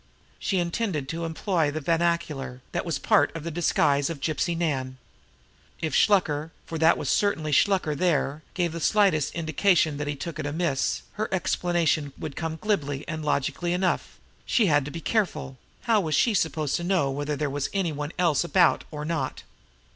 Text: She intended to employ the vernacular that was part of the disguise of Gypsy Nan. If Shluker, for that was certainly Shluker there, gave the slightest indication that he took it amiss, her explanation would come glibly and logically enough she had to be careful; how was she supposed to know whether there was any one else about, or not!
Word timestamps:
She 0.39 0.57
intended 0.57 1.07
to 1.09 1.25
employ 1.25 1.69
the 1.69 1.79
vernacular 1.79 2.63
that 2.71 2.85
was 2.87 2.97
part 2.97 3.31
of 3.35 3.43
the 3.43 3.51
disguise 3.51 4.09
of 4.09 4.19
Gypsy 4.19 4.57
Nan. 4.57 4.97
If 5.79 5.93
Shluker, 5.93 6.49
for 6.65 6.79
that 6.79 6.97
was 6.97 7.07
certainly 7.07 7.51
Shluker 7.51 7.93
there, 7.95 8.41
gave 8.55 8.71
the 8.71 8.79
slightest 8.79 9.35
indication 9.35 9.97
that 9.97 10.07
he 10.07 10.15
took 10.15 10.39
it 10.39 10.47
amiss, 10.47 11.03
her 11.21 11.29
explanation 11.31 12.13
would 12.17 12.35
come 12.35 12.57
glibly 12.59 13.07
and 13.07 13.23
logically 13.23 13.73
enough 13.73 14.17
she 14.43 14.65
had 14.65 14.85
to 14.85 14.89
be 14.91 15.01
careful; 15.01 15.59
how 15.81 16.01
was 16.01 16.15
she 16.15 16.33
supposed 16.33 16.75
to 16.77 16.83
know 16.83 17.11
whether 17.11 17.35
there 17.35 17.47
was 17.47 17.69
any 17.71 17.91
one 17.91 18.11
else 18.17 18.43
about, 18.43 18.83
or 18.89 19.05
not! 19.05 19.43